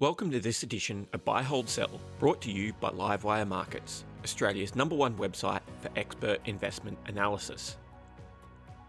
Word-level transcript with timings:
Welcome 0.00 0.30
to 0.30 0.38
this 0.38 0.62
edition 0.62 1.08
of 1.12 1.24
Buy 1.24 1.42
Hold 1.42 1.68
Sell, 1.68 2.00
brought 2.20 2.40
to 2.42 2.52
you 2.52 2.72
by 2.74 2.90
Livewire 2.90 3.48
Markets, 3.48 4.04
Australia's 4.22 4.76
number 4.76 4.94
one 4.94 5.16
website 5.16 5.58
for 5.80 5.90
expert 5.96 6.38
investment 6.44 6.96
analysis. 7.06 7.76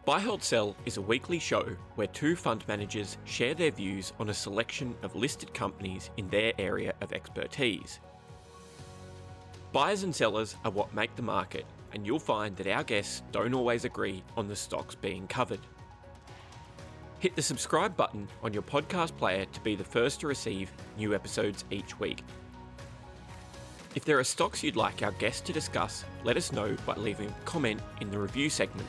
Buy 0.05 0.19
Hold 0.19 0.43
Sell 0.43 0.75
is 0.85 0.97
a 0.97 1.01
weekly 1.01 1.39
show 1.39 1.67
where 1.95 2.05
two 2.05 2.35
fund 2.35 2.63
managers 2.67 3.17
share 3.25 3.55
their 3.55 3.71
views 3.71 4.13
on 4.19 4.29
a 4.29 4.33
selection 4.35 4.95
of 5.01 5.15
listed 5.15 5.51
companies 5.51 6.11
in 6.17 6.29
their 6.29 6.53
area 6.59 6.93
of 7.01 7.11
expertise. 7.11 7.99
Buyers 9.73 10.03
and 10.03 10.15
sellers 10.15 10.57
are 10.63 10.69
what 10.69 10.93
make 10.93 11.15
the 11.15 11.23
market, 11.23 11.65
and 11.91 12.05
you'll 12.05 12.19
find 12.19 12.55
that 12.57 12.67
our 12.67 12.83
guests 12.83 13.23
don't 13.31 13.55
always 13.55 13.83
agree 13.83 14.23
on 14.37 14.47
the 14.47 14.55
stocks 14.55 14.93
being 14.93 15.25
covered. 15.25 15.61
Hit 17.19 17.35
the 17.35 17.41
subscribe 17.41 17.97
button 17.97 18.29
on 18.41 18.53
your 18.53 18.63
podcast 18.63 19.17
player 19.17 19.43
to 19.43 19.59
be 19.59 19.75
the 19.75 19.83
first 19.83 20.21
to 20.21 20.27
receive 20.27 20.71
new 20.97 21.13
episodes 21.13 21.65
each 21.69 21.99
week. 21.99 22.23
If 23.93 24.05
there 24.05 24.17
are 24.19 24.23
stocks 24.23 24.63
you'd 24.63 24.77
like 24.77 25.03
our 25.03 25.11
guests 25.11 25.41
to 25.41 25.51
discuss, 25.51 26.05
let 26.23 26.37
us 26.37 26.53
know 26.53 26.77
by 26.85 26.95
leaving 26.95 27.27
a 27.27 27.43
comment 27.43 27.81
in 27.99 28.09
the 28.09 28.17
review 28.17 28.49
segment. 28.49 28.87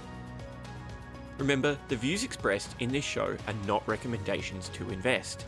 Remember, 1.38 1.76
the 1.88 1.96
views 1.96 2.22
expressed 2.22 2.76
in 2.78 2.92
this 2.92 3.04
show 3.04 3.36
are 3.48 3.66
not 3.66 3.86
recommendations 3.88 4.68
to 4.74 4.90
invest. 4.90 5.44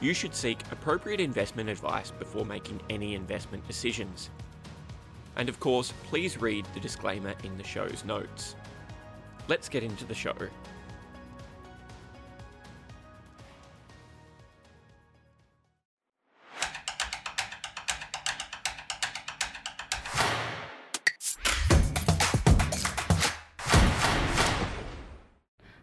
You 0.00 0.14
should 0.14 0.34
seek 0.34 0.60
appropriate 0.70 1.18
investment 1.18 1.68
advice 1.68 2.12
before 2.12 2.44
making 2.44 2.80
any 2.90 3.16
investment 3.16 3.66
decisions. 3.66 4.30
And 5.34 5.48
of 5.48 5.58
course, 5.58 5.92
please 6.04 6.40
read 6.40 6.64
the 6.74 6.80
disclaimer 6.80 7.34
in 7.42 7.58
the 7.58 7.64
show's 7.64 8.04
notes. 8.04 8.54
Let's 9.48 9.68
get 9.68 9.82
into 9.82 10.04
the 10.04 10.14
show. 10.14 10.36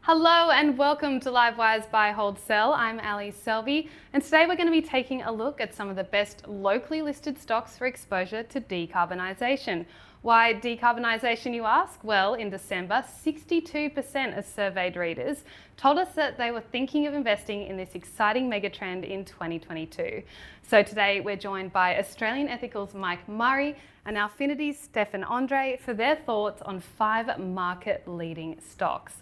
Hello 0.07 0.51
and 0.51 0.77
welcome 0.77 1.19
to 1.19 1.29
Livewire's 1.29 1.85
Buy 1.87 2.13
Hold 2.13 2.39
Sell. 2.39 2.71
I'm 2.71 2.97
Ally 3.01 3.29
Selby, 3.29 3.89
and 4.13 4.23
today 4.23 4.45
we're 4.47 4.55
going 4.55 4.67
to 4.67 4.71
be 4.71 4.81
taking 4.81 5.23
a 5.23 5.29
look 5.29 5.59
at 5.59 5.75
some 5.75 5.89
of 5.89 5.97
the 5.97 6.05
best 6.05 6.47
locally 6.47 7.01
listed 7.01 7.37
stocks 7.37 7.77
for 7.77 7.87
exposure 7.87 8.41
to 8.43 8.61
decarbonisation. 8.61 9.85
Why 10.21 10.53
decarbonisation, 10.53 11.53
you 11.53 11.65
ask? 11.65 12.01
Well, 12.05 12.35
in 12.35 12.49
December, 12.49 13.03
62% 13.21 14.37
of 14.37 14.45
surveyed 14.45 14.95
readers 14.95 15.43
told 15.75 15.97
us 15.97 16.15
that 16.15 16.37
they 16.37 16.51
were 16.51 16.61
thinking 16.61 17.05
of 17.05 17.13
investing 17.13 17.63
in 17.63 17.75
this 17.75 17.93
exciting 17.93 18.49
megatrend 18.49 19.03
in 19.03 19.25
2022. 19.25 20.23
So 20.69 20.83
today 20.83 21.19
we're 21.19 21.35
joined 21.35 21.73
by 21.73 21.99
Australian 21.99 22.47
Ethical's 22.47 22.93
Mike 22.93 23.27
Murray 23.27 23.75
and 24.05 24.17
Alphinity's 24.17 24.79
Stefan 24.79 25.25
Andre 25.25 25.77
for 25.83 25.93
their 25.93 26.15
thoughts 26.15 26.61
on 26.61 26.79
five 26.79 27.37
market 27.37 28.07
leading 28.07 28.57
stocks. 28.61 29.15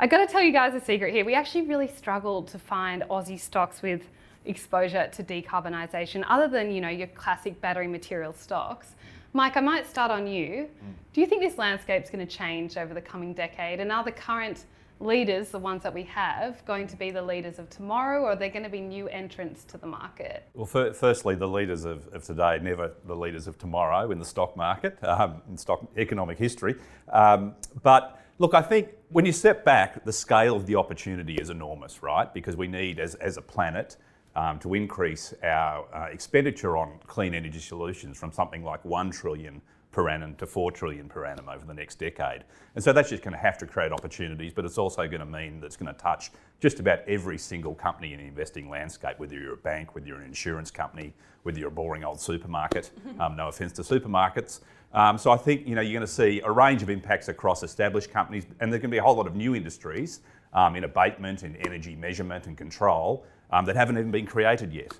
I 0.00 0.06
got 0.06 0.18
to 0.18 0.28
tell 0.30 0.42
you 0.42 0.52
guys 0.52 0.74
a 0.74 0.84
secret 0.84 1.12
here. 1.12 1.24
We 1.24 1.34
actually 1.34 1.62
really 1.62 1.88
struggled 1.88 2.46
to 2.48 2.58
find 2.58 3.02
Aussie 3.10 3.38
stocks 3.38 3.82
with 3.82 4.02
exposure 4.44 5.08
to 5.12 5.24
decarbonisation, 5.24 6.24
other 6.28 6.46
than 6.46 6.70
you 6.70 6.80
know 6.80 6.88
your 6.88 7.08
classic 7.08 7.60
battery 7.60 7.88
material 7.88 8.32
stocks. 8.32 8.94
Mike, 9.32 9.56
I 9.56 9.60
might 9.60 9.88
start 9.88 10.12
on 10.12 10.28
you. 10.28 10.68
Mm. 10.68 10.94
Do 11.12 11.20
you 11.20 11.26
think 11.26 11.42
this 11.42 11.58
landscape 11.58 12.04
is 12.04 12.10
going 12.10 12.24
to 12.24 12.32
change 12.32 12.76
over 12.76 12.94
the 12.94 13.00
coming 13.00 13.34
decade? 13.34 13.80
And 13.80 13.90
are 13.90 14.04
the 14.04 14.12
current 14.12 14.66
leaders, 15.00 15.50
the 15.50 15.58
ones 15.58 15.82
that 15.82 15.92
we 15.92 16.04
have, 16.04 16.64
going 16.64 16.86
to 16.86 16.96
be 16.96 17.10
the 17.10 17.22
leaders 17.22 17.58
of 17.58 17.68
tomorrow, 17.68 18.22
or 18.22 18.30
are 18.30 18.36
there 18.36 18.50
going 18.50 18.62
to 18.62 18.70
be 18.70 18.80
new 18.80 19.08
entrants 19.08 19.64
to 19.64 19.78
the 19.78 19.86
market? 19.86 20.44
Well, 20.54 20.66
firstly, 20.66 21.34
the 21.34 21.48
leaders 21.48 21.84
of, 21.84 22.06
of, 22.12 22.22
today, 22.22 22.60
never 22.62 22.92
the 23.04 23.16
leaders 23.16 23.48
of 23.48 23.58
tomorrow 23.58 24.12
in 24.12 24.20
the 24.20 24.24
stock 24.24 24.56
market, 24.56 24.96
um, 25.02 25.42
in 25.48 25.56
stock 25.56 25.86
economic 25.96 26.38
history. 26.38 26.76
Um, 27.12 27.54
but 27.82 28.20
Look, 28.40 28.54
I 28.54 28.62
think 28.62 28.90
when 29.08 29.26
you 29.26 29.32
step 29.32 29.64
back, 29.64 30.04
the 30.04 30.12
scale 30.12 30.54
of 30.54 30.64
the 30.64 30.76
opportunity 30.76 31.34
is 31.34 31.50
enormous, 31.50 32.04
right? 32.04 32.32
Because 32.32 32.54
we 32.56 32.68
need, 32.68 33.00
as, 33.00 33.16
as 33.16 33.36
a 33.36 33.42
planet, 33.42 33.96
um, 34.36 34.60
to 34.60 34.74
increase 34.74 35.34
our 35.42 35.92
uh, 35.92 36.04
expenditure 36.12 36.76
on 36.76 37.00
clean 37.04 37.34
energy 37.34 37.58
solutions 37.58 38.16
from 38.16 38.30
something 38.30 38.62
like 38.62 38.84
1 38.84 39.10
trillion 39.10 39.60
per 39.90 40.08
annum 40.08 40.36
to 40.36 40.46
4 40.46 40.70
trillion 40.70 41.08
per 41.08 41.24
annum 41.24 41.48
over 41.48 41.66
the 41.66 41.74
next 41.74 41.98
decade. 41.98 42.44
And 42.76 42.84
so 42.84 42.92
that's 42.92 43.10
just 43.10 43.24
going 43.24 43.32
to 43.32 43.40
have 43.40 43.58
to 43.58 43.66
create 43.66 43.90
opportunities, 43.90 44.52
but 44.52 44.64
it's 44.64 44.78
also 44.78 45.08
going 45.08 45.18
to 45.18 45.26
mean 45.26 45.58
that 45.58 45.66
it's 45.66 45.76
going 45.76 45.92
to 45.92 46.00
touch 46.00 46.30
just 46.60 46.78
about 46.78 47.00
every 47.08 47.38
single 47.38 47.74
company 47.74 48.12
in 48.12 48.20
the 48.20 48.26
investing 48.26 48.70
landscape, 48.70 49.18
whether 49.18 49.34
you're 49.34 49.54
a 49.54 49.56
bank, 49.56 49.96
whether 49.96 50.06
you're 50.06 50.18
an 50.18 50.26
insurance 50.26 50.70
company, 50.70 51.12
whether 51.42 51.58
you're 51.58 51.68
a 51.68 51.72
boring 51.72 52.04
old 52.04 52.20
supermarket. 52.20 52.92
Um, 53.18 53.34
no 53.34 53.48
offence 53.48 53.72
to 53.72 53.82
supermarkets. 53.82 54.60
Um, 54.92 55.18
so 55.18 55.30
I 55.30 55.36
think 55.36 55.66
you 55.66 55.74
know 55.74 55.80
you're 55.80 55.92
going 55.92 56.06
to 56.06 56.12
see 56.12 56.40
a 56.44 56.50
range 56.50 56.82
of 56.82 56.90
impacts 56.90 57.28
across 57.28 57.62
established 57.62 58.10
companies, 58.10 58.44
and 58.60 58.72
there's 58.72 58.80
going 58.80 58.90
to 58.90 58.94
be 58.94 58.98
a 58.98 59.02
whole 59.02 59.16
lot 59.16 59.26
of 59.26 59.36
new 59.36 59.54
industries 59.54 60.20
um, 60.52 60.76
in 60.76 60.84
abatement, 60.84 61.42
in 61.42 61.56
energy 61.56 61.94
measurement 61.94 62.46
and 62.46 62.56
control 62.56 63.24
um, 63.50 63.64
that 63.66 63.76
haven't 63.76 63.98
even 63.98 64.10
been 64.10 64.26
created 64.26 64.72
yet. 64.72 64.96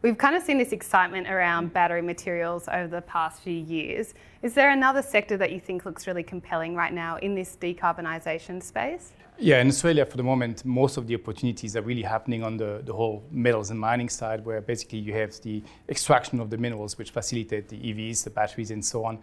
We've 0.00 0.16
kind 0.16 0.36
of 0.36 0.44
seen 0.44 0.58
this 0.58 0.70
excitement 0.70 1.28
around 1.28 1.72
battery 1.72 2.02
materials 2.02 2.68
over 2.68 2.86
the 2.86 3.02
past 3.02 3.42
few 3.42 3.52
years. 3.52 4.14
Is 4.42 4.54
there 4.54 4.70
another 4.70 5.02
sector 5.02 5.36
that 5.38 5.50
you 5.50 5.58
think 5.58 5.84
looks 5.84 6.06
really 6.06 6.22
compelling 6.22 6.76
right 6.76 6.92
now 6.92 7.16
in 7.16 7.34
this 7.34 7.56
decarbonisation 7.60 8.62
space? 8.62 9.10
Yeah, 9.38 9.60
in 9.60 9.66
Australia 9.66 10.06
for 10.06 10.16
the 10.16 10.22
moment, 10.22 10.64
most 10.64 10.98
of 10.98 11.08
the 11.08 11.16
opportunities 11.16 11.74
are 11.74 11.82
really 11.82 12.02
happening 12.02 12.44
on 12.44 12.56
the, 12.56 12.80
the 12.84 12.92
whole 12.92 13.24
metals 13.32 13.70
and 13.70 13.80
mining 13.80 14.08
side, 14.08 14.44
where 14.44 14.60
basically 14.60 15.00
you 15.00 15.12
have 15.14 15.32
the 15.42 15.64
extraction 15.88 16.38
of 16.38 16.48
the 16.48 16.58
minerals 16.58 16.96
which 16.96 17.10
facilitate 17.10 17.68
the 17.68 17.76
EVs, 17.76 18.22
the 18.22 18.30
batteries, 18.30 18.70
and 18.70 18.84
so 18.84 19.04
on. 19.04 19.18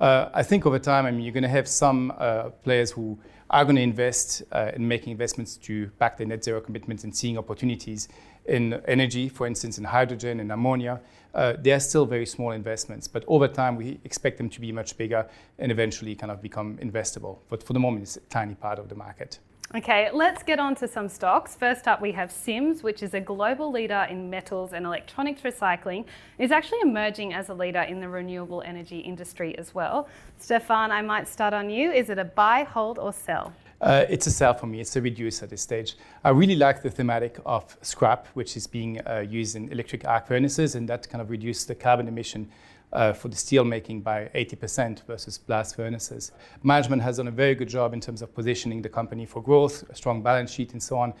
Uh, 0.00 0.30
I 0.32 0.42
think 0.42 0.64
over 0.64 0.78
time, 0.78 1.06
I 1.06 1.10
mean, 1.10 1.22
you're 1.22 1.32
going 1.32 1.42
to 1.42 1.48
have 1.48 1.66
some 1.66 2.12
uh, 2.18 2.50
players 2.62 2.90
who 2.92 3.18
are 3.50 3.64
going 3.64 3.76
to 3.76 3.82
invest 3.82 4.42
uh, 4.52 4.70
in 4.74 4.86
making 4.86 5.10
investments 5.10 5.56
to 5.56 5.86
back 5.98 6.18
their 6.18 6.26
net 6.26 6.44
zero 6.44 6.60
commitments 6.60 7.04
and 7.04 7.16
seeing 7.16 7.36
opportunities 7.36 8.08
in 8.44 8.74
energy, 8.86 9.28
for 9.28 9.46
instance, 9.46 9.78
in 9.78 9.84
hydrogen 9.84 10.40
and 10.40 10.52
ammonia. 10.52 11.00
Uh, 11.34 11.54
they 11.58 11.72
are 11.72 11.80
still 11.80 12.06
very 12.06 12.26
small 12.26 12.52
investments, 12.52 13.08
but 13.08 13.24
over 13.26 13.48
time 13.48 13.76
we 13.76 14.00
expect 14.04 14.38
them 14.38 14.48
to 14.48 14.60
be 14.60 14.72
much 14.72 14.96
bigger 14.96 15.26
and 15.58 15.72
eventually 15.72 16.14
kind 16.14 16.30
of 16.30 16.40
become 16.40 16.78
investable. 16.78 17.38
But 17.48 17.62
for 17.62 17.72
the 17.72 17.80
moment, 17.80 18.04
it's 18.04 18.16
a 18.16 18.20
tiny 18.20 18.54
part 18.54 18.78
of 18.78 18.88
the 18.88 18.94
market. 18.94 19.38
Okay, 19.74 20.08
let's 20.14 20.42
get 20.42 20.58
on 20.58 20.74
to 20.76 20.88
some 20.88 21.10
stocks. 21.10 21.54
First 21.54 21.88
up, 21.88 22.00
we 22.00 22.10
have 22.12 22.32
Sims, 22.32 22.82
which 22.82 23.02
is 23.02 23.12
a 23.12 23.20
global 23.20 23.70
leader 23.70 24.06
in 24.08 24.30
metals 24.30 24.72
and 24.72 24.86
electronics 24.86 25.42
recycling. 25.42 26.06
It's 26.38 26.50
actually 26.52 26.80
emerging 26.80 27.34
as 27.34 27.50
a 27.50 27.54
leader 27.54 27.82
in 27.82 28.00
the 28.00 28.08
renewable 28.08 28.62
energy 28.62 29.00
industry 29.00 29.58
as 29.58 29.74
well. 29.74 30.08
Stefan, 30.38 30.90
I 30.90 31.02
might 31.02 31.28
start 31.28 31.52
on 31.52 31.68
you. 31.68 31.92
Is 31.92 32.08
it 32.08 32.18
a 32.18 32.24
buy, 32.24 32.64
hold, 32.64 32.98
or 32.98 33.12
sell? 33.12 33.52
Uh, 33.82 34.06
it's 34.08 34.26
a 34.26 34.30
sell 34.30 34.54
for 34.54 34.66
me. 34.66 34.80
It's 34.80 34.96
a 34.96 35.02
reduce 35.02 35.42
at 35.42 35.50
this 35.50 35.60
stage. 35.60 35.96
I 36.24 36.30
really 36.30 36.56
like 36.56 36.80
the 36.82 36.90
thematic 36.90 37.38
of 37.44 37.76
scrap, 37.82 38.26
which 38.28 38.56
is 38.56 38.66
being 38.66 39.06
uh, 39.06 39.18
used 39.28 39.54
in 39.54 39.70
electric 39.70 40.06
arc 40.08 40.28
furnaces, 40.28 40.76
and 40.76 40.88
that 40.88 41.10
kind 41.10 41.20
of 41.20 41.28
reduces 41.28 41.66
the 41.66 41.74
carbon 41.74 42.08
emission 42.08 42.48
uh, 42.92 43.12
for 43.12 43.28
the 43.28 43.36
steel 43.36 43.64
making 43.64 44.00
by 44.00 44.30
80% 44.34 45.04
versus 45.06 45.38
blast 45.38 45.76
furnaces. 45.76 46.32
Management 46.62 47.02
has 47.02 47.18
done 47.18 47.28
a 47.28 47.32
very 47.32 47.54
good 47.54 47.68
job 47.68 47.92
in 47.92 48.00
terms 48.00 48.22
of 48.22 48.34
positioning 48.34 48.82
the 48.82 48.88
company 48.88 49.26
for 49.26 49.42
growth, 49.42 49.84
a 49.90 49.94
strong 49.94 50.22
balance 50.22 50.50
sheet, 50.50 50.72
and 50.72 50.82
so 50.82 50.98
on. 50.98 51.12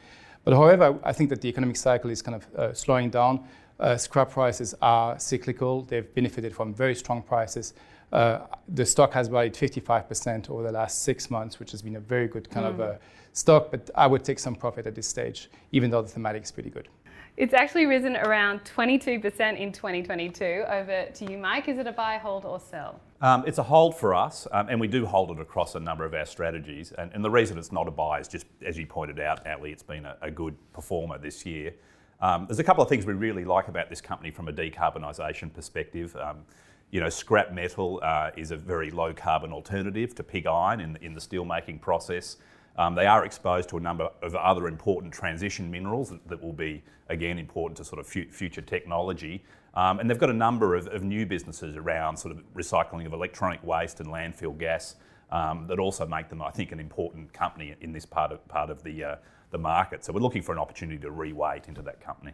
But 0.44 0.54
however, 0.54 0.98
I 1.02 1.12
think 1.12 1.30
that 1.30 1.40
the 1.40 1.48
economic 1.48 1.76
cycle 1.76 2.10
is 2.10 2.22
kind 2.22 2.36
of 2.36 2.54
uh, 2.54 2.74
slowing 2.74 3.10
down. 3.10 3.44
Uh, 3.78 3.96
scrap 3.96 4.30
prices 4.30 4.74
are 4.80 5.18
cyclical. 5.18 5.82
They've 5.82 6.14
benefited 6.14 6.54
from 6.54 6.74
very 6.74 6.94
strong 6.94 7.22
prices. 7.22 7.74
Uh, 8.12 8.40
the 8.68 8.86
stock 8.86 9.12
has 9.12 9.30
rallied 9.30 9.54
55% 9.54 10.48
over 10.50 10.62
the 10.62 10.72
last 10.72 11.02
six 11.02 11.30
months, 11.30 11.60
which 11.60 11.70
has 11.72 11.82
been 11.82 11.96
a 11.96 12.00
very 12.00 12.26
good 12.26 12.48
kind 12.48 12.66
mm. 12.66 12.70
of 12.70 12.80
uh, 12.80 12.94
stock. 13.32 13.70
But 13.70 13.90
I 13.94 14.06
would 14.06 14.24
take 14.24 14.38
some 14.38 14.54
profit 14.54 14.86
at 14.86 14.94
this 14.94 15.06
stage, 15.06 15.50
even 15.72 15.90
though 15.90 16.02
the 16.02 16.08
thematic 16.08 16.42
is 16.44 16.50
pretty 16.50 16.70
good. 16.70 16.88
It's 17.38 17.54
actually 17.54 17.86
risen 17.86 18.16
around 18.16 18.64
22% 18.64 19.22
in 19.60 19.70
2022. 19.70 20.64
Over 20.68 21.06
to 21.14 21.30
you, 21.30 21.38
Mike. 21.38 21.68
Is 21.68 21.78
it 21.78 21.86
a 21.86 21.92
buy, 21.92 22.18
hold, 22.18 22.44
or 22.44 22.58
sell? 22.58 22.98
Um, 23.20 23.44
it's 23.46 23.58
a 23.58 23.62
hold 23.62 23.96
for 23.96 24.12
us, 24.12 24.48
um, 24.50 24.68
and 24.68 24.80
we 24.80 24.88
do 24.88 25.06
hold 25.06 25.30
it 25.30 25.38
across 25.38 25.76
a 25.76 25.80
number 25.80 26.04
of 26.04 26.14
our 26.14 26.26
strategies. 26.26 26.90
And, 26.98 27.12
and, 27.14 27.24
the 27.24 27.30
reason 27.30 27.56
it's 27.56 27.70
not 27.70 27.86
a 27.86 27.92
buy 27.92 28.18
is 28.18 28.26
just, 28.26 28.46
as 28.66 28.76
you 28.76 28.86
pointed 28.86 29.20
out, 29.20 29.46
Ally, 29.46 29.68
it's 29.68 29.84
been 29.84 30.04
a, 30.04 30.16
a 30.20 30.32
good 30.32 30.56
performer 30.72 31.16
this 31.16 31.46
year. 31.46 31.74
Um, 32.20 32.46
there's 32.48 32.58
a 32.58 32.64
couple 32.64 32.82
of 32.82 32.88
things 32.88 33.06
we 33.06 33.14
really 33.14 33.44
like 33.44 33.68
about 33.68 33.88
this 33.88 34.00
company 34.00 34.32
from 34.32 34.48
a 34.48 34.52
decarbonisation 34.52 35.54
perspective. 35.54 36.16
Um, 36.16 36.38
you 36.90 36.98
know, 36.98 37.08
scrap 37.08 37.52
metal 37.52 38.00
uh, 38.02 38.32
is 38.36 38.50
a 38.50 38.56
very 38.56 38.90
low 38.90 39.14
carbon 39.14 39.52
alternative 39.52 40.12
to 40.16 40.24
pig 40.24 40.48
iron 40.48 40.80
in, 40.80 40.96
in 41.02 41.14
the 41.14 41.20
steel 41.20 41.44
making 41.44 41.78
process. 41.78 42.38
Um, 42.78 42.94
they 42.94 43.06
are 43.06 43.24
exposed 43.24 43.68
to 43.70 43.76
a 43.76 43.80
number 43.80 44.08
of 44.22 44.34
other 44.36 44.68
important 44.68 45.12
transition 45.12 45.68
minerals 45.68 46.10
that, 46.10 46.26
that 46.28 46.42
will 46.42 46.52
be, 46.52 46.82
again, 47.08 47.38
important 47.38 47.76
to 47.78 47.84
sort 47.84 47.98
of 47.98 48.06
fu- 48.06 48.30
future 48.30 48.62
technology. 48.62 49.44
Um, 49.74 49.98
and 49.98 50.08
they've 50.08 50.18
got 50.18 50.30
a 50.30 50.34
number 50.34 50.76
of, 50.76 50.86
of, 50.86 51.02
new 51.02 51.26
businesses 51.26 51.76
around 51.76 52.16
sort 52.16 52.34
of 52.34 52.42
recycling 52.54 53.04
of 53.04 53.12
electronic 53.12 53.62
waste 53.64 54.00
and 54.00 54.08
landfill 54.08 54.56
gas 54.56 54.94
um, 55.30 55.66
that 55.66 55.78
also 55.78 56.06
make 56.06 56.28
them, 56.28 56.40
I 56.40 56.50
think, 56.50 56.72
an 56.72 56.80
important 56.80 57.32
company 57.32 57.74
in 57.80 57.92
this 57.92 58.06
part 58.06 58.32
of, 58.32 58.46
part 58.48 58.70
of 58.70 58.82
the, 58.84 59.04
uh, 59.04 59.16
the 59.50 59.58
market. 59.58 60.04
So 60.04 60.12
we're 60.12 60.20
looking 60.20 60.42
for 60.42 60.52
an 60.52 60.58
opportunity 60.58 60.98
to 61.00 61.10
reweight 61.10 61.68
into 61.68 61.82
that 61.82 62.00
company. 62.00 62.32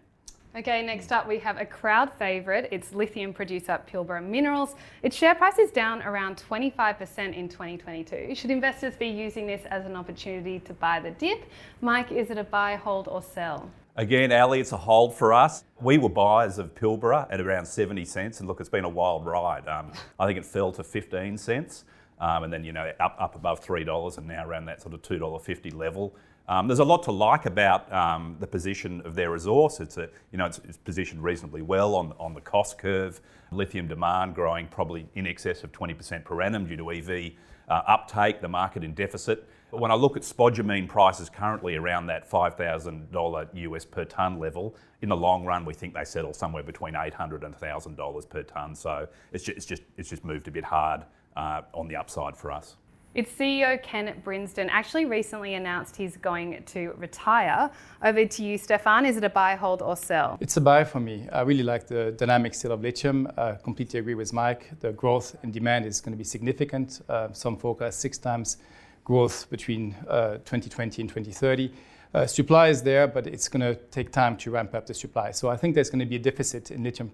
Okay, 0.57 0.83
next 0.83 1.11
up 1.11 1.27
we 1.27 1.41
have 1.41 1.61
a 1.61 1.67
crowd 1.67 2.13
favourite. 2.13 2.69
It's 2.71 2.93
lithium 2.93 3.33
producer 3.33 3.81
Pilbara 3.93 4.25
Minerals. 4.25 4.77
Its 5.03 5.17
share 5.17 5.35
price 5.35 5.59
is 5.59 5.73
down 5.73 6.01
around 6.03 6.37
25% 6.49 7.35
in 7.35 7.49
2022. 7.49 8.37
Should 8.37 8.53
investors 8.53 8.95
be 8.95 9.09
using 9.09 9.49
this 9.49 9.63
as 9.69 9.85
an 9.85 9.97
opportunity 9.97 10.61
to 10.61 10.73
buy 10.73 11.01
the 11.01 11.11
dip? 11.11 11.43
Mike, 11.81 12.13
is 12.13 12.31
it 12.31 12.39
a 12.39 12.45
buy, 12.45 12.77
hold, 12.77 13.09
or 13.09 13.21
sell? 13.21 13.69
Again, 13.97 14.31
Ally, 14.31 14.59
it's 14.59 14.71
a 14.71 14.77
hold 14.77 15.17
for 15.17 15.33
us. 15.33 15.65
We 15.81 15.99
were 15.99 16.09
buyers 16.09 16.59
of 16.59 16.73
Pilbara 16.77 17.27
at 17.31 17.41
around 17.41 17.67
70 17.67 18.05
cents, 18.05 18.39
and 18.39 18.47
look, 18.47 18.61
it's 18.61 18.69
been 18.69 18.85
a 18.85 18.89
wild 18.89 19.27
ride. 19.27 19.67
Um, 19.67 19.91
I 20.21 20.27
think 20.27 20.39
it 20.39 20.45
fell 20.45 20.71
to 20.71 20.85
15 20.85 21.37
cents, 21.37 21.85
um, 22.21 22.45
and 22.45 22.53
then 22.53 22.63
you 22.63 22.73
know 22.73 22.93
up 23.01 23.17
up 23.19 23.35
above 23.35 23.59
three 23.59 23.83
dollars, 23.83 24.19
and 24.19 24.29
now 24.29 24.47
around 24.47 24.67
that 24.67 24.81
sort 24.81 24.95
of 24.95 25.03
two 25.03 25.19
dollar 25.19 25.41
fifty 25.41 25.71
level. 25.71 26.15
Um, 26.47 26.69
there's 26.69 26.81
a 26.81 26.85
lot 26.85 27.03
to 27.05 27.13
like 27.13 27.47
about 27.47 27.91
um, 27.91 28.37
the 28.39 28.47
position 28.47 29.01
of 29.03 29.15
their 29.15 29.31
resource. 29.31 29.81
It's 29.81 29.97
a, 29.97 30.11
you 30.31 30.39
know 30.39 30.45
it's, 30.45 30.61
it's, 30.65 30.77
positioned 30.77 31.23
reasonably 31.23 31.63
well 31.63 31.95
on 31.95 32.13
on 32.19 32.35
the 32.35 32.41
cost 32.41 32.77
curve. 32.77 33.21
Lithium 33.51 33.89
demand 33.89 34.35
growing 34.35 34.67
probably 34.69 35.09
in 35.15 35.27
excess 35.27 35.65
of 35.65 35.73
20% 35.73 36.25
per 36.25 36.43
annum 36.43 36.67
due 36.67 36.77
to 36.77 36.91
EV 36.91 37.33
uh, 37.69 37.83
uptake. 37.87 38.41
The 38.43 38.49
market 38.49 38.85
in 38.85 38.93
deficit. 38.95 39.49
But 39.71 39.81
when 39.81 39.91
I 39.91 39.95
look 39.95 40.17
at 40.17 40.23
spodumene 40.23 40.89
prices 40.89 41.29
currently 41.29 41.75
around 41.75 42.07
that 42.07 42.31
$5,000 42.31 43.49
US 43.55 43.85
per 43.85 44.05
tonne 44.05 44.39
level, 44.39 44.77
in 45.03 45.09
the 45.09 45.17
long 45.17 45.45
run, 45.45 45.65
we 45.65 45.75
think 45.75 45.95
they 45.95 46.05
settle 46.05 46.33
somewhere 46.33 46.63
between 46.63 46.95
800 46.95 47.43
and 47.43 47.57
$1,000 47.57 48.29
per 48.29 48.43
tonne. 48.45 48.77
So 48.77 49.09
it's 49.33 49.43
just, 49.43 49.57
it's 49.57 49.67
just, 49.67 49.83
it's 49.97 50.11
just 50.11 50.25
moved 50.25 50.47
a 50.47 50.53
bit 50.53 50.63
hard 50.63 51.03
uh, 51.37 51.63
on 51.73 51.89
the 51.89 51.97
upside 51.97 52.37
for 52.37 52.53
us. 52.53 52.77
Its 53.15 53.31
CEO 53.33 53.81
Ken 53.81 54.21
Brinsden 54.25 54.69
actually 54.73 55.05
recently 55.05 55.55
announced 55.55 55.95
he's 55.95 56.17
going 56.17 56.61
to 56.67 56.93
retire. 56.97 57.71
Over 58.03 58.27
to 58.27 58.43
you, 58.43 58.59
Stefan. 58.59 59.07
Is 59.07 59.17
it 59.17 59.23
a 59.23 59.29
buy, 59.31 59.55
hold, 59.55 59.83
or 59.83 59.97
sell? 59.97 60.37
It's 60.41 60.57
a 60.57 60.61
buy 60.61 60.83
for 60.83 60.99
me. 60.99 61.29
I 61.33 61.43
really 61.43 61.63
like 61.63 61.87
the 61.87 62.11
dynamic 62.11 62.55
still 62.55 62.73
of 62.73 62.83
lithium. 62.83 63.29
I 63.39 63.53
completely 63.53 64.01
agree 64.01 64.17
with 64.17 64.33
Mike. 64.33 64.69
The 64.81 64.91
growth 64.93 65.37
and 65.45 65.53
demand 65.53 65.87
is 65.87 66.01
going 66.01 66.13
to 66.13 66.19
be 66.19 66.25
significant. 66.25 67.03
Uh, 67.09 67.29
some 67.33 67.57
forecast 67.57 68.01
six 68.01 68.19
times 68.19 68.57
growth 69.05 69.49
between 69.49 69.95
uh, 70.09 70.39
2020 70.39 71.03
and 71.03 71.09
2030. 71.09 71.73
Uh, 72.15 72.27
supply 72.27 72.67
is 72.67 72.83
there, 72.83 73.07
but 73.07 73.29
it's 73.29 73.47
going 73.47 73.61
to 73.61 73.77
take 73.93 74.11
time 74.11 74.37
to 74.39 74.51
ramp 74.51 74.75
up 74.75 74.87
the 74.87 74.95
supply. 74.95 75.31
So 75.31 75.49
I 75.49 75.57
think 75.57 75.77
there's 75.77 75.91
going 75.91 76.01
to 76.01 76.07
be 76.07 76.17
a 76.17 76.21
deficit 76.21 76.73
in 76.73 76.83
lithium 76.83 77.13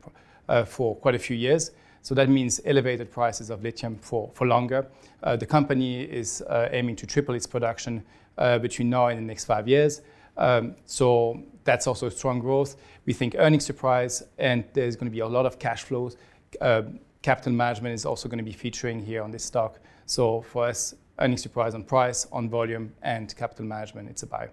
uh, 0.48 0.64
for 0.64 0.96
quite 0.96 1.14
a 1.14 1.18
few 1.18 1.36
years. 1.36 1.72
So 2.02 2.14
that 2.14 2.28
means 2.28 2.60
elevated 2.64 3.10
prices 3.10 3.50
of 3.50 3.62
lithium 3.62 3.96
for, 3.98 4.30
for 4.34 4.46
longer. 4.46 4.86
Uh, 5.22 5.36
the 5.36 5.46
company 5.46 6.02
is 6.02 6.42
uh, 6.42 6.68
aiming 6.72 6.96
to 6.96 7.06
triple 7.06 7.34
its 7.34 7.46
production 7.46 8.02
uh, 8.38 8.58
between 8.58 8.88
now 8.88 9.08
and 9.08 9.18
the 9.18 9.22
next 9.22 9.44
five 9.44 9.68
years. 9.68 10.00
Um, 10.36 10.76
so 10.86 11.42
that's 11.64 11.86
also 11.86 12.08
strong 12.08 12.40
growth. 12.40 12.76
We 13.04 13.12
think 13.12 13.34
earnings 13.38 13.66
surprise, 13.66 14.22
and 14.38 14.64
there's 14.72 14.96
going 14.96 15.06
to 15.06 15.14
be 15.14 15.20
a 15.20 15.26
lot 15.26 15.46
of 15.46 15.58
cash 15.58 15.82
flows. 15.82 16.16
Uh, 16.60 16.82
capital 17.22 17.52
management 17.52 17.94
is 17.94 18.06
also 18.06 18.28
going 18.28 18.38
to 18.38 18.44
be 18.44 18.52
featuring 18.52 19.04
here 19.04 19.22
on 19.22 19.30
this 19.30 19.44
stock. 19.44 19.78
So 20.06 20.42
for 20.42 20.64
us, 20.66 20.94
earnings 21.18 21.42
surprise 21.42 21.74
on 21.74 21.84
price, 21.84 22.26
on 22.32 22.48
volume, 22.48 22.92
and 23.02 23.34
capital 23.36 23.66
management, 23.66 24.08
it's 24.08 24.22
a 24.22 24.26
buy. 24.26 24.48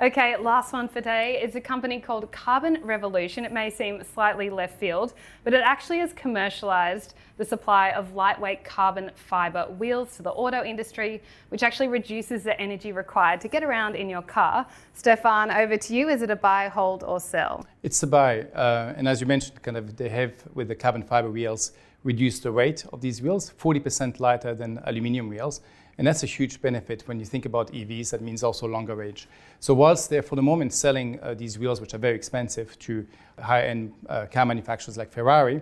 Okay, 0.00 0.36
last 0.36 0.72
one 0.72 0.86
for 0.86 1.00
today 1.00 1.42
is 1.42 1.56
a 1.56 1.60
company 1.60 1.98
called 1.98 2.30
Carbon 2.30 2.78
Revolution. 2.84 3.44
It 3.44 3.50
may 3.50 3.68
seem 3.68 4.00
slightly 4.04 4.48
left 4.48 4.78
field, 4.78 5.12
but 5.42 5.52
it 5.52 5.60
actually 5.64 5.98
has 5.98 6.12
commercialized 6.12 7.14
the 7.36 7.44
supply 7.44 7.90
of 7.90 8.14
lightweight 8.14 8.62
carbon 8.62 9.10
fiber 9.16 9.66
wheels 9.76 10.14
to 10.14 10.22
the 10.22 10.30
auto 10.30 10.62
industry, 10.62 11.20
which 11.48 11.64
actually 11.64 11.88
reduces 11.88 12.44
the 12.44 12.56
energy 12.60 12.92
required 12.92 13.40
to 13.40 13.48
get 13.48 13.64
around 13.64 13.96
in 13.96 14.08
your 14.08 14.22
car. 14.22 14.64
Stefan, 14.94 15.50
over 15.50 15.76
to 15.76 15.96
you. 15.96 16.08
Is 16.08 16.22
it 16.22 16.30
a 16.30 16.36
buy, 16.36 16.68
hold, 16.68 17.02
or 17.02 17.18
sell? 17.18 17.66
It's 17.82 18.00
a 18.04 18.06
buy. 18.06 18.42
Uh, 18.54 18.94
and 18.96 19.08
as 19.08 19.20
you 19.20 19.26
mentioned, 19.26 19.60
kind 19.62 19.76
of 19.76 19.96
they 19.96 20.10
have 20.10 20.32
with 20.54 20.68
the 20.68 20.76
carbon 20.76 21.02
fiber 21.02 21.28
wheels 21.28 21.72
reduced 22.04 22.44
the 22.44 22.52
weight 22.52 22.86
of 22.92 23.00
these 23.00 23.20
wheels, 23.20 23.52
40% 23.60 24.20
lighter 24.20 24.54
than 24.54 24.78
aluminium 24.84 25.28
wheels. 25.28 25.60
And 25.98 26.06
that's 26.06 26.22
a 26.22 26.26
huge 26.26 26.62
benefit 26.62 27.02
when 27.06 27.18
you 27.18 27.26
think 27.26 27.44
about 27.44 27.72
EVs. 27.72 28.10
That 28.10 28.22
means 28.22 28.44
also 28.44 28.68
longer 28.68 28.94
range. 28.94 29.28
So 29.58 29.74
whilst 29.74 30.08
they're 30.08 30.22
for 30.22 30.36
the 30.36 30.42
moment 30.42 30.72
selling 30.72 31.18
uh, 31.20 31.34
these 31.34 31.58
wheels, 31.58 31.80
which 31.80 31.92
are 31.92 31.98
very 31.98 32.14
expensive, 32.14 32.78
to 32.80 33.04
high-end 33.40 33.92
uh, 34.08 34.26
car 34.26 34.46
manufacturers 34.46 34.96
like 34.96 35.10
Ferrari, 35.10 35.60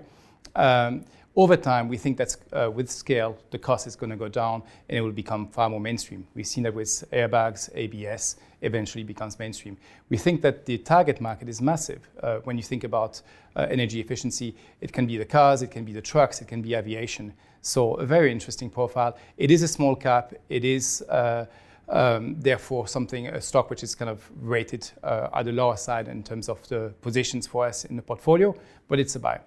um, 0.54 1.06
over 1.36 1.54
time, 1.54 1.88
we 1.88 1.98
think 1.98 2.16
that 2.16 2.34
uh, 2.52 2.70
with 2.70 2.90
scale, 2.90 3.36
the 3.50 3.58
cost 3.58 3.86
is 3.86 3.94
going 3.94 4.08
to 4.08 4.16
go 4.16 4.26
down 4.26 4.62
and 4.88 4.96
it 4.96 5.02
will 5.02 5.12
become 5.12 5.46
far 5.48 5.68
more 5.68 5.80
mainstream. 5.80 6.26
We've 6.34 6.46
seen 6.46 6.64
that 6.64 6.74
with 6.74 7.04
airbags, 7.12 7.68
ABS, 7.74 8.36
eventually 8.62 9.04
becomes 9.04 9.38
mainstream. 9.38 9.76
We 10.08 10.16
think 10.16 10.40
that 10.40 10.64
the 10.64 10.78
target 10.78 11.20
market 11.20 11.50
is 11.50 11.60
massive. 11.60 12.08
Uh, 12.22 12.38
when 12.44 12.56
you 12.56 12.62
think 12.62 12.84
about 12.84 13.20
uh, 13.54 13.66
energy 13.68 14.00
efficiency, 14.00 14.56
it 14.80 14.94
can 14.94 15.06
be 15.06 15.18
the 15.18 15.26
cars, 15.26 15.60
it 15.60 15.70
can 15.70 15.84
be 15.84 15.92
the 15.92 16.00
trucks, 16.00 16.40
it 16.40 16.48
can 16.48 16.62
be 16.62 16.74
aviation. 16.74 17.34
So 17.60 17.94
a 17.94 18.06
very 18.06 18.32
interesting 18.32 18.70
profile. 18.70 19.18
It 19.36 19.50
is 19.50 19.62
a 19.62 19.68
small 19.68 19.94
cap. 19.94 20.32
It 20.48 20.64
is 20.64 21.02
uh, 21.02 21.44
um, 21.90 22.40
therefore 22.40 22.88
something 22.88 23.28
a 23.28 23.42
stock 23.42 23.68
which 23.68 23.82
is 23.82 23.94
kind 23.94 24.10
of 24.10 24.26
rated 24.40 24.90
uh, 25.02 25.28
at 25.34 25.44
the 25.44 25.52
lower 25.52 25.76
side 25.76 26.08
in 26.08 26.22
terms 26.22 26.48
of 26.48 26.66
the 26.68 26.94
positions 27.02 27.46
for 27.46 27.66
us 27.66 27.84
in 27.84 27.96
the 27.96 28.02
portfolio, 28.02 28.54
but 28.88 28.98
it's 28.98 29.16
a 29.16 29.20
buy. 29.20 29.38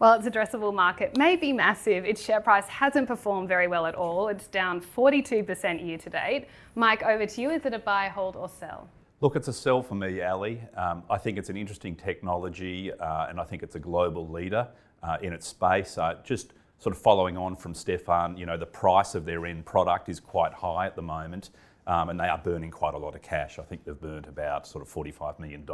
Well, 0.00 0.14
its 0.14 0.26
addressable 0.26 0.72
market 0.72 1.18
may 1.18 1.36
be 1.36 1.52
massive. 1.52 2.06
Its 2.06 2.22
share 2.22 2.40
price 2.40 2.66
hasn't 2.68 3.06
performed 3.06 3.48
very 3.48 3.68
well 3.68 3.84
at 3.84 3.94
all. 3.94 4.28
It's 4.28 4.46
down 4.46 4.80
42% 4.80 5.86
year 5.86 5.98
to 5.98 6.08
date. 6.08 6.46
Mike, 6.74 7.02
over 7.02 7.26
to 7.26 7.40
you. 7.42 7.50
Is 7.50 7.66
it 7.66 7.74
a 7.74 7.78
buy, 7.78 8.08
hold, 8.08 8.34
or 8.34 8.48
sell? 8.48 8.88
Look, 9.20 9.36
it's 9.36 9.48
a 9.48 9.52
sell 9.52 9.82
for 9.82 9.96
me, 9.96 10.22
Ally. 10.22 10.56
Um, 10.74 11.02
I 11.10 11.18
think 11.18 11.36
it's 11.36 11.50
an 11.50 11.58
interesting 11.58 11.94
technology 11.94 12.90
uh, 12.90 13.26
and 13.26 13.38
I 13.38 13.44
think 13.44 13.62
it's 13.62 13.74
a 13.74 13.78
global 13.78 14.26
leader 14.26 14.68
uh, 15.02 15.18
in 15.20 15.34
its 15.34 15.46
space. 15.46 15.98
Uh, 15.98 16.16
just 16.24 16.54
sort 16.78 16.96
of 16.96 17.02
following 17.02 17.36
on 17.36 17.54
from 17.54 17.74
Stefan, 17.74 18.38
you 18.38 18.46
know, 18.46 18.56
the 18.56 18.64
price 18.64 19.14
of 19.14 19.26
their 19.26 19.44
end 19.44 19.66
product 19.66 20.08
is 20.08 20.18
quite 20.18 20.54
high 20.54 20.86
at 20.86 20.96
the 20.96 21.02
moment. 21.02 21.50
Um, 21.90 22.08
and 22.08 22.20
they 22.20 22.28
are 22.28 22.38
burning 22.38 22.70
quite 22.70 22.94
a 22.94 22.98
lot 22.98 23.16
of 23.16 23.22
cash. 23.22 23.58
I 23.58 23.62
think 23.62 23.84
they've 23.84 24.00
burnt 24.00 24.28
about 24.28 24.64
sort 24.64 24.86
of 24.86 24.94
$45 24.94 25.40
million 25.40 25.66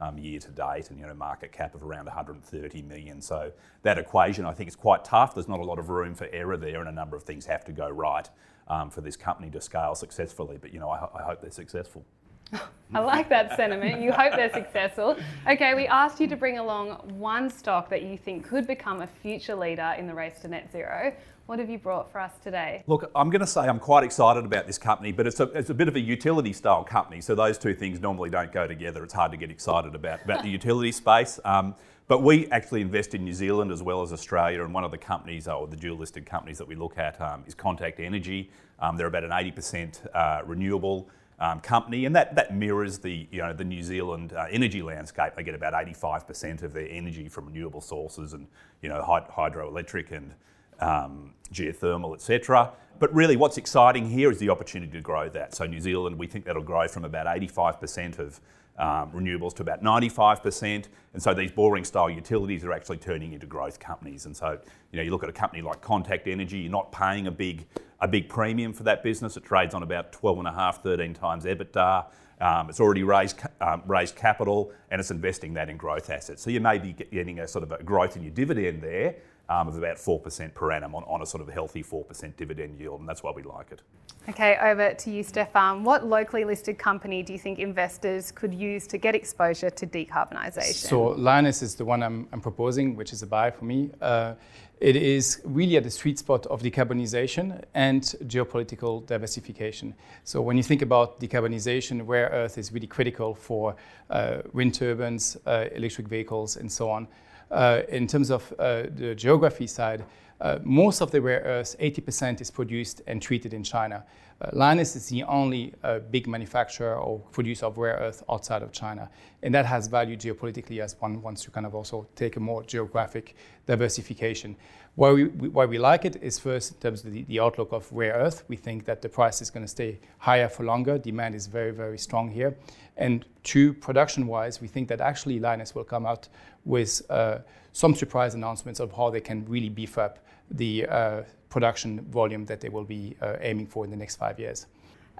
um, 0.00 0.16
year 0.16 0.38
to 0.38 0.48
date, 0.48 0.90
and 0.90 1.00
you 1.00 1.04
know 1.04 1.12
market 1.12 1.50
cap 1.50 1.74
of 1.74 1.82
around 1.82 2.04
130 2.04 2.82
million. 2.82 3.20
So 3.20 3.50
that 3.82 3.98
equation, 3.98 4.46
I 4.46 4.52
think, 4.52 4.68
is 4.68 4.76
quite 4.76 5.04
tough. 5.04 5.34
There's 5.34 5.48
not 5.48 5.58
a 5.58 5.64
lot 5.64 5.80
of 5.80 5.88
room 5.88 6.14
for 6.14 6.28
error 6.30 6.56
there, 6.56 6.78
and 6.78 6.88
a 6.88 6.92
number 6.92 7.16
of 7.16 7.24
things 7.24 7.46
have 7.46 7.64
to 7.64 7.72
go 7.72 7.88
right 7.88 8.30
um, 8.68 8.90
for 8.90 9.00
this 9.00 9.16
company 9.16 9.50
to 9.50 9.60
scale 9.60 9.96
successfully. 9.96 10.56
But 10.56 10.72
you 10.72 10.78
know, 10.78 10.88
I, 10.88 11.08
I 11.18 11.22
hope 11.24 11.40
they're 11.40 11.50
successful. 11.50 12.04
I 12.94 12.98
like 13.00 13.28
that 13.28 13.56
sentiment. 13.56 14.00
You 14.00 14.12
hope 14.12 14.32
they're 14.34 14.52
successful. 14.52 15.16
Okay, 15.48 15.74
we 15.74 15.86
asked 15.86 16.20
you 16.20 16.26
to 16.28 16.36
bring 16.36 16.58
along 16.58 16.90
one 17.18 17.48
stock 17.48 17.88
that 17.90 18.02
you 18.02 18.16
think 18.16 18.46
could 18.46 18.66
become 18.66 19.02
a 19.02 19.06
future 19.06 19.54
leader 19.54 19.94
in 19.98 20.06
the 20.06 20.14
race 20.14 20.40
to 20.40 20.48
net 20.48 20.70
zero. 20.72 21.12
What 21.46 21.58
have 21.58 21.70
you 21.70 21.78
brought 21.78 22.12
for 22.12 22.20
us 22.20 22.32
today? 22.42 22.84
Look, 22.86 23.10
I'm 23.14 23.28
going 23.30 23.40
to 23.40 23.46
say 23.46 23.62
I'm 23.62 23.80
quite 23.80 24.04
excited 24.04 24.44
about 24.44 24.66
this 24.66 24.78
company, 24.78 25.10
but 25.12 25.26
it's 25.26 25.40
a, 25.40 25.44
it's 25.52 25.70
a 25.70 25.74
bit 25.74 25.88
of 25.88 25.96
a 25.96 26.00
utility 26.00 26.52
style 26.52 26.84
company. 26.84 27.20
So 27.20 27.34
those 27.34 27.58
two 27.58 27.74
things 27.74 28.00
normally 28.00 28.30
don't 28.30 28.52
go 28.52 28.66
together. 28.66 29.02
It's 29.02 29.14
hard 29.14 29.32
to 29.32 29.36
get 29.36 29.50
excited 29.50 29.94
about, 29.94 30.24
about 30.24 30.42
the 30.42 30.48
utility 30.48 30.92
space. 30.92 31.40
Um, 31.44 31.74
but 32.06 32.22
we 32.22 32.50
actually 32.50 32.80
invest 32.80 33.14
in 33.14 33.24
New 33.24 33.32
Zealand 33.32 33.70
as 33.70 33.84
well 33.84 34.02
as 34.02 34.12
Australia, 34.12 34.64
and 34.64 34.74
one 34.74 34.82
of 34.82 34.90
the 34.90 34.98
companies, 34.98 35.46
or 35.46 35.68
the 35.68 35.76
dual 35.76 35.96
listed 35.96 36.26
companies 36.26 36.58
that 36.58 36.66
we 36.66 36.74
look 36.74 36.98
at, 36.98 37.20
um, 37.20 37.44
is 37.46 37.54
Contact 37.54 38.00
Energy. 38.00 38.50
Um, 38.80 38.96
they're 38.96 39.06
about 39.06 39.24
an 39.24 39.30
80% 39.30 40.06
uh, 40.14 40.42
renewable 40.44 41.08
um, 41.40 41.60
company, 41.60 42.04
and 42.04 42.14
that, 42.14 42.34
that 42.34 42.54
mirrors 42.54 42.98
the, 42.98 43.26
you 43.30 43.40
know, 43.40 43.52
the 43.52 43.64
New 43.64 43.82
Zealand 43.82 44.34
uh, 44.34 44.46
energy 44.50 44.82
landscape. 44.82 45.34
They 45.34 45.42
get 45.42 45.54
about 45.54 45.72
85% 45.72 46.62
of 46.62 46.74
their 46.74 46.86
energy 46.88 47.28
from 47.28 47.46
renewable 47.46 47.80
sources 47.80 48.34
and 48.34 48.46
you 48.82 48.88
know, 48.88 49.02
hydroelectric 49.02 50.12
and 50.12 50.34
um, 50.80 51.34
geothermal, 51.52 52.14
etc. 52.14 52.72
But 52.98 53.14
really, 53.14 53.36
what's 53.36 53.56
exciting 53.56 54.08
here 54.08 54.30
is 54.30 54.38
the 54.38 54.50
opportunity 54.50 54.92
to 54.92 55.00
grow 55.00 55.28
that. 55.30 55.54
So, 55.54 55.66
New 55.66 55.80
Zealand, 55.80 56.18
we 56.18 56.26
think 56.26 56.44
that'll 56.44 56.62
grow 56.62 56.86
from 56.86 57.04
about 57.04 57.26
85% 57.26 58.18
of 58.18 58.40
um, 58.78 59.10
renewables 59.12 59.54
to 59.56 59.62
about 59.62 59.82
95%. 59.82 60.86
And 61.14 61.22
so, 61.22 61.32
these 61.32 61.50
boring 61.50 61.84
style 61.84 62.10
utilities 62.10 62.62
are 62.62 62.72
actually 62.72 62.98
turning 62.98 63.32
into 63.32 63.46
growth 63.46 63.80
companies. 63.80 64.26
And 64.26 64.36
so, 64.36 64.58
you 64.92 64.98
know, 64.98 65.02
you 65.02 65.10
look 65.10 65.22
at 65.22 65.30
a 65.30 65.32
company 65.32 65.62
like 65.62 65.80
Contact 65.80 66.28
Energy, 66.28 66.58
you're 66.58 66.70
not 66.70 66.92
paying 66.92 67.26
a 67.26 67.30
big, 67.30 67.66
a 68.00 68.06
big 68.06 68.28
premium 68.28 68.74
for 68.74 68.82
that 68.82 69.02
business. 69.02 69.36
It 69.36 69.44
trades 69.44 69.74
on 69.74 69.82
about 69.82 70.12
12.5, 70.12 70.82
13 70.82 71.14
times 71.14 71.44
EBITDA. 71.46 72.06
Um, 72.40 72.70
it's 72.70 72.80
already 72.80 73.02
raised, 73.02 73.38
um, 73.60 73.82
raised 73.86 74.16
capital 74.16 74.72
and 74.90 74.98
it's 74.98 75.10
investing 75.10 75.52
that 75.54 75.68
in 75.68 75.76
growth 75.76 76.08
assets. 76.08 76.42
So 76.42 76.50
you 76.50 76.60
may 76.60 76.78
be 76.78 76.92
getting 76.92 77.40
a 77.40 77.46
sort 77.48 77.64
of 77.64 77.72
a 77.72 77.82
growth 77.82 78.16
in 78.16 78.22
your 78.22 78.32
dividend 78.32 78.82
there, 78.82 79.16
um, 79.50 79.66
of 79.66 79.76
about 79.76 79.96
4% 79.96 80.54
per 80.54 80.70
annum 80.70 80.94
on, 80.94 81.02
on 81.04 81.22
a 81.22 81.26
sort 81.26 81.42
of 81.42 81.48
healthy 81.52 81.82
4% 81.82 82.36
dividend 82.36 82.78
yield, 82.78 83.00
and 83.00 83.08
that's 83.08 83.22
why 83.22 83.32
we 83.32 83.42
like 83.42 83.72
it. 83.72 83.82
Okay, 84.28 84.56
over 84.62 84.94
to 84.94 85.10
you, 85.10 85.22
Stefan. 85.24 85.82
What 85.82 86.06
locally 86.06 86.44
listed 86.44 86.78
company 86.78 87.22
do 87.22 87.32
you 87.32 87.38
think 87.38 87.58
investors 87.58 88.30
could 88.30 88.54
use 88.54 88.86
to 88.86 88.98
get 88.98 89.14
exposure 89.14 89.70
to 89.70 89.86
decarbonisation? 89.86 90.74
So, 90.74 91.14
Lynas 91.14 91.62
is 91.62 91.74
the 91.74 91.84
one 91.84 92.02
I'm, 92.02 92.28
I'm 92.32 92.40
proposing, 92.40 92.94
which 92.94 93.12
is 93.12 93.22
a 93.22 93.26
buy 93.26 93.50
for 93.50 93.64
me. 93.64 93.90
Uh, 94.00 94.34
it 94.78 94.94
is 94.94 95.42
really 95.44 95.76
at 95.76 95.84
the 95.84 95.90
sweet 95.90 96.18
spot 96.18 96.46
of 96.46 96.62
decarbonisation 96.62 97.62
and 97.74 98.02
geopolitical 98.26 99.04
diversification. 99.06 99.94
So, 100.24 100.40
when 100.42 100.56
you 100.56 100.62
think 100.62 100.82
about 100.82 101.18
decarbonisation, 101.18 102.06
rare 102.06 102.28
earth 102.28 102.56
is 102.56 102.72
really 102.72 102.86
critical 102.86 103.34
for 103.34 103.74
uh, 104.10 104.42
wind 104.52 104.74
turbines, 104.74 105.38
uh, 105.46 105.64
electric 105.74 106.06
vehicles, 106.06 106.56
and 106.56 106.70
so 106.70 106.88
on. 106.90 107.08
Uh, 107.50 107.82
in 107.88 108.06
terms 108.06 108.30
of 108.30 108.52
uh, 108.58 108.84
the 108.94 109.14
geography 109.14 109.66
side, 109.66 110.04
uh, 110.40 110.58
most 110.62 111.00
of 111.00 111.10
the 111.10 111.20
rare 111.20 111.40
earths, 111.40 111.76
80% 111.80 112.40
is 112.40 112.50
produced 112.50 113.02
and 113.06 113.20
treated 113.20 113.52
in 113.52 113.62
China. 113.62 114.04
Uh, 114.40 114.50
Lynas 114.52 114.96
is 114.96 115.08
the 115.08 115.22
only 115.24 115.74
uh, 115.84 115.98
big 115.98 116.26
manufacturer 116.26 116.96
or 116.96 117.18
producer 117.30 117.66
of 117.66 117.76
rare 117.76 117.96
earth 117.96 118.22
outside 118.30 118.62
of 118.62 118.72
China. 118.72 119.10
And 119.42 119.54
that 119.54 119.66
has 119.66 119.86
value 119.86 120.16
geopolitically 120.16 120.80
as 120.80 120.96
one 120.98 121.20
wants 121.20 121.44
to 121.44 121.50
kind 121.50 121.66
of 121.66 121.74
also 121.74 122.06
take 122.16 122.36
a 122.36 122.40
more 122.40 122.62
geographic 122.62 123.34
diversification. 123.66 124.56
Why 124.94 125.12
we, 125.12 125.24
why 125.26 125.66
we 125.66 125.78
like 125.78 126.04
it 126.06 126.16
is 126.22 126.38
first 126.38 126.72
in 126.72 126.78
terms 126.78 127.04
of 127.04 127.12
the, 127.12 127.22
the 127.24 127.38
outlook 127.38 127.72
of 127.72 127.90
rare 127.92 128.14
earth. 128.14 128.44
We 128.48 128.56
think 128.56 128.86
that 128.86 129.02
the 129.02 129.08
price 129.10 129.42
is 129.42 129.50
going 129.50 129.64
to 129.64 129.68
stay 129.68 130.00
higher 130.18 130.48
for 130.48 130.64
longer. 130.64 130.96
Demand 130.96 131.34
is 131.34 131.46
very, 131.46 131.70
very 131.70 131.98
strong 131.98 132.30
here. 132.30 132.56
And 132.96 133.26
two, 133.42 133.74
production 133.74 134.26
wise, 134.26 134.60
we 134.60 134.68
think 134.68 134.88
that 134.88 135.00
actually 135.02 135.38
Lynas 135.38 135.74
will 135.74 135.84
come 135.84 136.06
out 136.06 136.28
with 136.64 137.02
uh, 137.10 137.38
some 137.72 137.94
surprise 137.94 138.34
announcements 138.34 138.80
of 138.80 138.92
how 138.92 139.10
they 139.10 139.20
can 139.20 139.44
really 139.46 139.68
beef 139.68 139.98
up 139.98 140.18
the 140.50 140.86
uh, 140.86 141.22
production 141.50 142.00
volume 142.10 142.46
that 142.46 142.60
they 142.60 142.70
will 142.70 142.84
be 142.84 143.16
uh, 143.20 143.36
aiming 143.40 143.66
for 143.66 143.84
in 143.84 143.90
the 143.90 143.96
next 143.96 144.16
five 144.16 144.38
years. 144.38 144.66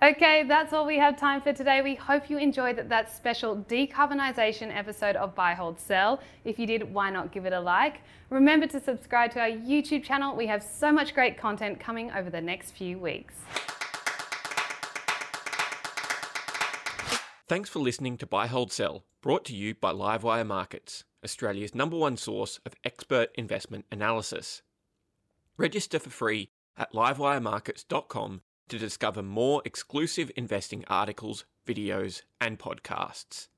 Okay, 0.02 0.44
that's 0.48 0.72
all 0.72 0.86
we 0.86 0.96
have 0.96 1.18
time 1.18 1.42
for 1.42 1.52
today. 1.52 1.82
We 1.82 1.94
hope 1.94 2.30
you 2.30 2.38
enjoyed 2.38 2.88
that 2.88 3.14
special 3.14 3.56
decarbonisation 3.68 4.74
episode 4.74 5.14
of 5.16 5.34
Buy, 5.34 5.52
Hold, 5.52 5.78
Sell. 5.78 6.22
If 6.42 6.58
you 6.58 6.66
did, 6.66 6.94
why 6.94 7.10
not 7.10 7.32
give 7.32 7.44
it 7.44 7.52
a 7.52 7.60
like? 7.60 8.00
Remember 8.30 8.66
to 8.68 8.80
subscribe 8.80 9.30
to 9.32 9.40
our 9.40 9.50
YouTube 9.50 10.02
channel. 10.02 10.34
We 10.34 10.46
have 10.46 10.62
so 10.62 10.90
much 10.90 11.12
great 11.12 11.36
content 11.36 11.78
coming 11.78 12.10
over 12.12 12.30
the 12.30 12.40
next 12.40 12.70
few 12.70 12.98
weeks. 12.98 13.34
Thanks 17.46 17.68
for 17.68 17.80
listening 17.80 18.16
to 18.18 18.26
Buy, 18.26 18.46
Hold, 18.46 18.72
Sell, 18.72 19.04
brought 19.20 19.44
to 19.46 19.54
you 19.54 19.74
by 19.74 19.92
Livewire 19.92 20.46
Markets, 20.46 21.04
Australia's 21.22 21.74
number 21.74 21.98
one 21.98 22.16
source 22.16 22.58
of 22.64 22.74
expert 22.84 23.28
investment 23.34 23.84
analysis. 23.92 24.62
Register 25.60 25.98
for 25.98 26.08
free 26.08 26.48
at 26.78 26.94
livewiremarkets.com 26.94 28.40
to 28.70 28.78
discover 28.78 29.22
more 29.22 29.60
exclusive 29.66 30.32
investing 30.34 30.86
articles, 30.88 31.44
videos, 31.66 32.22
and 32.40 32.58
podcasts. 32.58 33.48